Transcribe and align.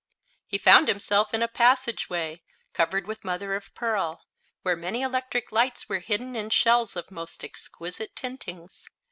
He 0.47 0.57
found 0.57 0.87
himself 0.87 1.31
in 1.31 1.43
a 1.43 1.47
passage 1.47 2.09
way 2.09 2.41
covered 2.73 3.05
with 3.05 3.23
mother 3.23 3.53
of 3.53 3.71
pearl, 3.75 4.25
where 4.63 4.75
many 4.75 5.03
electric 5.03 5.51
lights 5.51 5.87
were 5.87 5.99
hidden 5.99 6.35
in 6.35 6.49
shells 6.49 6.95
of 6.95 7.11
most 7.11 7.43
exquisite 7.43 8.15
tintings. 8.15 8.87